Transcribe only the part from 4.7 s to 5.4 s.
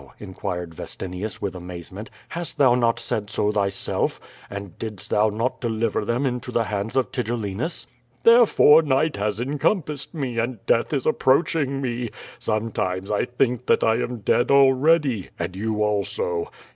didst thou